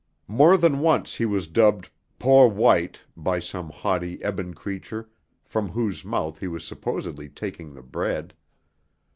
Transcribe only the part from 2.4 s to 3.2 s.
white!"